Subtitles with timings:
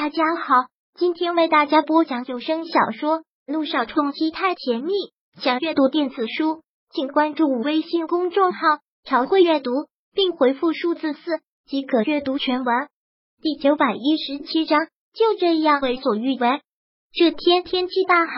[0.00, 0.54] 大家好，
[0.94, 4.92] 今天为大家播讲有声小说《路上冲击太甜蜜》。
[5.42, 8.60] 想阅读电子书，请关注微信公众号
[9.02, 9.72] “朝会阅读”，
[10.14, 12.86] 并回复数字四即可阅读全文。
[13.42, 16.60] 第九百一十七章，就这样为所欲为。
[17.12, 18.32] 这天天气大好，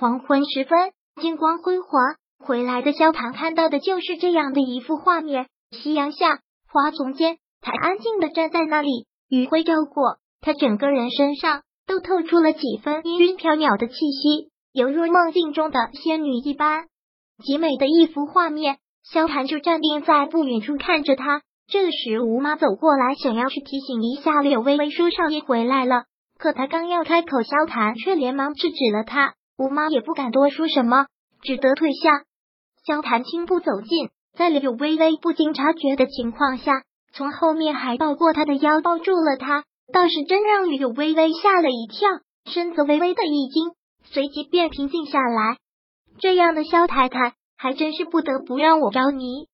[0.00, 0.90] 黄昏时分，
[1.22, 2.16] 金光辉煌。
[2.44, 10.18] 回来的萧唐看到的就是这样的一幅画面：夕阳下，花丛间，他安静的站在那里，余晖照过。
[10.40, 16.84] 他整个人身上都透出了几分氤氲飘渺的气息，犹如梦境中的仙女一般，
[17.42, 18.78] 极美的一幅画面。
[19.02, 21.42] 萧寒就站定在不远处看着他。
[21.68, 26.04] 这时，吴妈走过来，想要去提醒一下柳微微，说少爷回来了。
[26.38, 29.34] 可他刚要开口，萧寒却连忙制止了他。
[29.56, 31.06] 吴妈也不敢多说什么，
[31.42, 32.24] 只得退下。
[32.84, 36.82] 萧寒轻步走近，在柳微微不经察觉的情况下，
[37.12, 39.62] 从后面还抱过他的腰，抱住了他。
[39.92, 42.08] 倒是真让柳微微吓了一跳，
[42.50, 43.72] 身子微微的一惊，
[44.04, 45.58] 随即便平静下来。
[46.18, 49.46] 这样的萧太太还真是不得不让我着迷。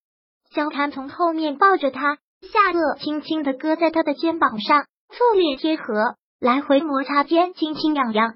[0.55, 8.35] 萧谭从后面抱着她，下颚轻轻的搁在她的肩膀上，侧脸贴合，来回摩擦间，轻轻痒痒。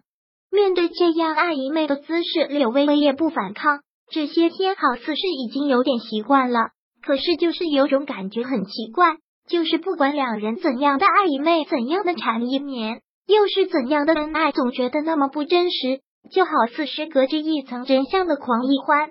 [0.51, 3.81] 面对这样爱姨妹的姿势，柳微微也不反抗。
[4.11, 6.71] 这些天好似是已经有点习惯了，
[7.03, 9.17] 可是就是有种感觉很奇怪。
[9.49, 19.11] 就是不管两人怎样的暧昧，怎样的缠绵绵，又是怎样的恩爱，总觉得那么不真实，就好似是隔着一层真相的狂一欢。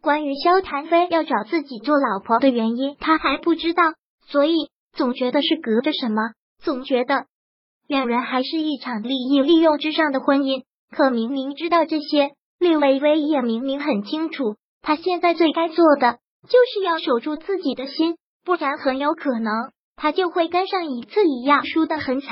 [0.00, 3.82] 关于萧谭飞要找自己做老婆的原因，他还不知道，
[4.26, 4.54] 所以
[4.92, 7.26] 总觉得是隔着什么，总觉得
[7.88, 10.62] 两人还是一场利益利用之上的婚姻。
[10.90, 18.16] 可明明知道这些，厉微微也明明很清楚，他现在最该做的就是要守住自己的心。
[18.44, 22.28] 不然很有可能，他就会跟上一次一样输得很惨。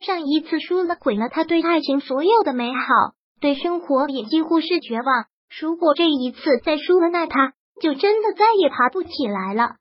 [0.00, 5.26] 上一次输了，毁了他对爱情所有的美好，对生活也几乎是绝望。
[5.60, 9.76] 如果这一次再输了，那他就真的再也爬不起来了。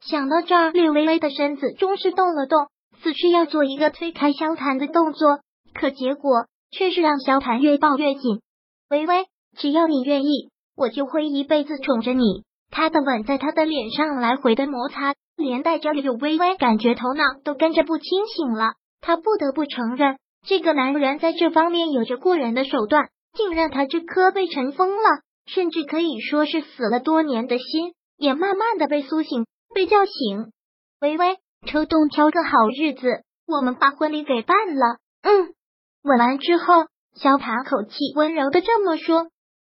[0.00, 2.68] 想到这儿，略微微的身子终是动了动，
[3.02, 5.40] 似是要做一个推开萧谭的动作，
[5.74, 8.42] 可结果却是让萧谭越抱越紧。
[8.90, 12.44] 微微，只要你愿意，我就会一辈子宠着你。
[12.70, 18.74] 他的吻在他的脸上来回的摩擦，连带着柳微微感觉头脑都跟着不清醒了。
[19.00, 30.52] 他不得不承认，这个男人在这方面有着过人的手段，竟让他这颗被尘封了，甚至可以说是死了多年的心，也慢慢的被苏醒、被叫醒。
[31.00, 31.36] 微微，
[31.66, 34.98] 抽动挑个好日子，我们把婚礼给办了。
[35.22, 35.54] 嗯，
[36.02, 39.28] 吻完之后，萧盘口气温柔的这么说：“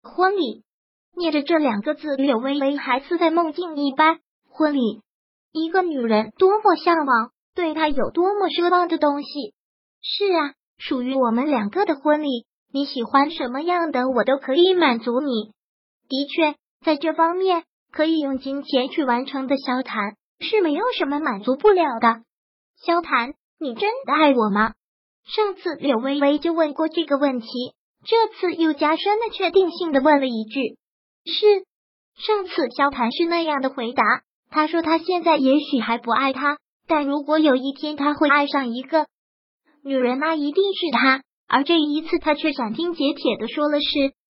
[0.03, 0.65] 婚礼。”
[1.17, 4.21] 念着这两个字，柳微微还似在梦境一般。
[4.51, 5.03] 婚礼，
[5.53, 9.55] 一个女人多么向往，对她有多么奢望的东西。
[10.01, 15.53] 是啊，属于我们两个的婚礼，你喜欢什么样的，我都可以满足你。
[16.09, 22.23] 的确，在这方面可以用金钱去完成的，萧谈是没有什么满足不了的。
[22.85, 24.75] 萧谈，你真的爱我吗？
[25.25, 27.47] 上次柳微微就问过这个问题，
[28.05, 30.79] 这次又加深了确定性的问了一句。
[31.29, 31.65] 是
[32.17, 34.03] 上次萧谈是那样的回答。
[34.51, 39.07] 他说他现在也许还不爱他，但如果有一天他会爱上一个
[39.85, 41.23] 女人，那一定是他。
[41.47, 43.87] 而这一次，他却斩钉截铁的说了是。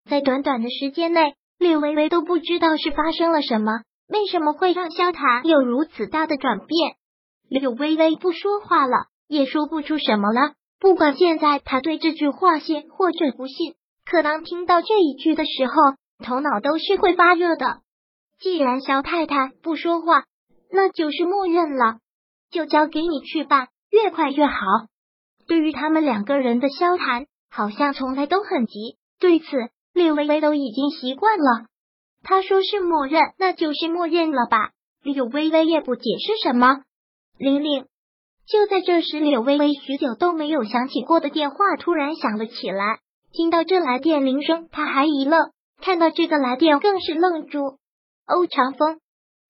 [0.08, 6.96] 在短短的时间内，柳微微都不知道是发生了什么，为什么会让萧谈有如此大的转变？
[7.48, 10.54] 柳微微不说话了，也说不出什么了。
[10.80, 15.72] 不管现在他对这句话信或者不信，可当听到这一句的时候。
[16.24, 17.80] 头脑都是会发热的。
[18.40, 20.24] 既然肖太太不说话，
[20.70, 21.98] 那就是默认了，
[22.50, 24.54] 就交给你去办，越快越好。
[25.46, 28.96] 对于他们两个人的交谈，好像从来都很急。
[29.18, 29.46] 对此，
[29.94, 31.66] 柳微微都已经习惯了。
[32.22, 34.70] 他说是默认，那就是默认了吧？
[35.02, 36.82] 柳微微也不解释什么。
[37.38, 37.86] 玲玲，
[38.46, 42.98] 就在这时，柳微微许久都没有响起过的电话突然响了起来。
[43.32, 45.50] 听到这来电铃声，他还一愣。
[45.80, 47.78] 看到这个来电，更是愣住。
[48.26, 49.00] 欧长风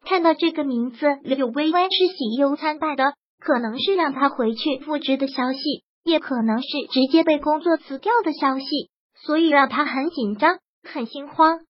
[0.04, 3.14] 看到这个名字，柳微微是喜忧参半的。
[3.40, 8.66] 可能是让他回去复职的消息，也可能是直接被工作辞掉的消息，
[9.14, 11.60] 所以让他很紧张、很心慌。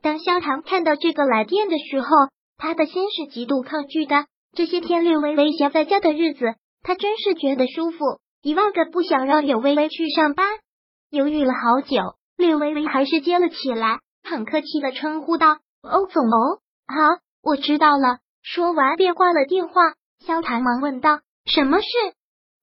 [0.00, 2.08] 当萧唐看到这个来电的时候，
[2.56, 4.24] 他的心是极度抗拒的。
[4.56, 7.98] 这些天柳微微闲在家的日子，他真是觉得舒服，
[8.40, 10.46] 一万个不想让柳微微去上班。
[11.10, 11.98] 犹豫了好久。
[12.46, 19.74] 柳微微还是接了起来，很客气的称呼道：“欧总哦，好，我知道了。”说完便挂了电话。
[20.26, 21.86] 萧谭忙问道：“什么事？”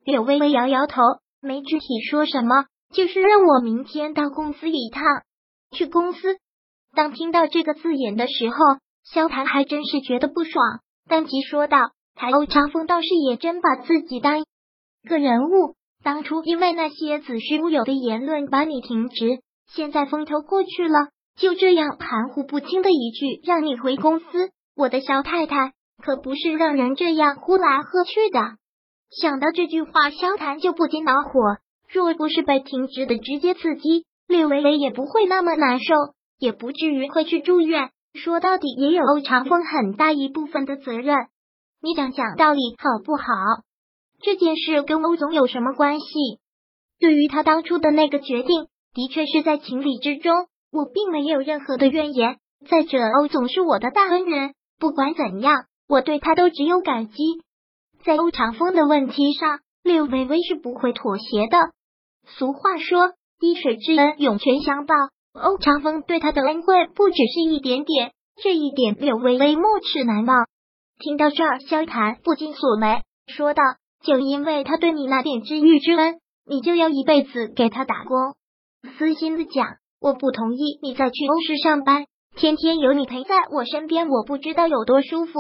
[0.05, 1.01] 柳微微摇摇头，
[1.41, 5.03] 没具体说什么，就是让我明天到公司一趟。
[5.71, 6.37] 去公司。
[6.95, 8.55] 当听到这个字眼的时候，
[9.03, 10.79] 萧谈还真是觉得不爽。
[11.07, 14.43] 当即说道：“台欧长风倒是也真把自己当
[15.07, 15.75] 个人物。
[16.03, 19.41] 当初因为那些子虚乌有的言论把你停职，
[19.73, 24.25] 现在风头过去了，就这样含糊不清的一句让你回公司。
[24.75, 25.73] 我的肖太太
[26.03, 28.39] 可不是让人这样呼来喝去的。”
[29.09, 31.57] 想到这句话，萧谈就不禁恼火。
[31.91, 35.95] 若不是被停职的直接刺激，略微微也不会那么难受。
[36.37, 37.89] 也不至于会去住院。
[38.13, 41.27] 说到底，也有欧长风很大一部分的责任。
[41.81, 43.23] 你讲讲道理好不好？
[44.21, 46.05] 这件事跟欧总有什么关系？
[46.99, 52.37] 对于他当初的那个决定，的确是在情理之中，我并没有任何的怨言。
[52.69, 57.15] 再者，欧总是我的大恩人，不管怎样，我对他都只有感激。
[58.03, 61.57] 在欧长风的问题上，柳微微是不会妥协的。
[62.25, 64.95] 俗话说，滴水之恩，涌泉相报。
[65.33, 70.47] 欧长风对他的恩惠不只是一点点，这一点柳微微莫齿难忘。
[70.97, 73.63] 听到这儿，萧谈不禁锁眉，说道
[74.03, 78.35] ：“就因为他对你那点知遇之恩，你就要一辈子给他打工？
[78.97, 82.05] 私心的讲，我不同意你再去欧氏上班，
[82.35, 85.33] 天天有你陪在我身边，我不知道有多舒服。”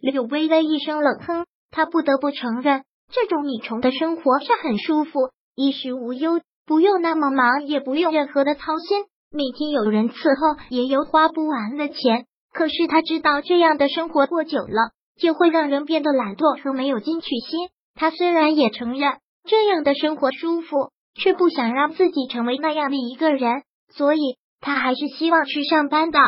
[0.00, 9.04] 柳微微一声冷哼，他不得不承认，这种米虫的生活是很舒服，衣食无忧，不用那么忙，也不用任何的操心。
[9.30, 12.26] 每天有人伺候，也有花不完的钱。
[12.52, 17.68] 可是他知道，这样的生活过久了，就会让人变得懒惰和没有进取心。
[17.94, 26.18] 他虽然也承认这样的生活舒服，却不想让自己成为那样的一个人，所以他还是希望去上班的。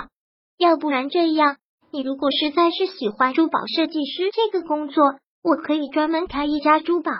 [0.59, 1.57] 要不然这样，
[1.91, 5.03] 你如果实在是喜欢珠宝设计师这个工作，
[5.43, 7.13] 我可以专门开一家珠宝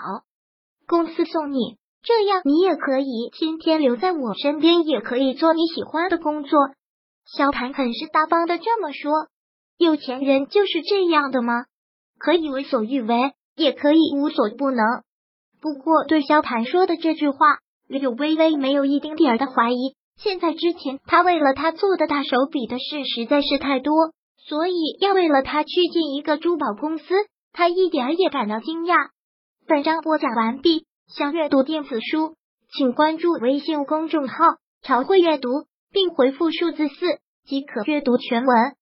[0.87, 1.77] 公司送你。
[2.03, 6.59] 这样你也可以天天留在我身边，也可以做你喜欢的工作。
[7.25, 9.11] 萧谈很是大方的这么说。
[9.77, 11.65] 有钱人就是这样的吗？
[12.19, 14.85] 可以为所欲为，也可以无所不能。
[15.65, 17.57] 不过对萧谈说的这句话，
[17.87, 19.95] 柳微微没有一丁点儿的怀疑。
[20.15, 27.15] 现在之前他为了他做的大手笔的事实在是太多，所以要为了他去进一个珠宝公司，
[27.51, 29.07] 他一点也感到惊讶。
[29.65, 30.85] 本章播讲完毕。
[31.07, 32.35] 想阅读电子书，
[32.71, 34.35] 请关注微信公众号
[34.85, 35.49] “朝会阅读”，
[35.91, 36.95] 并回复数字四
[37.43, 38.75] 即可阅读全文。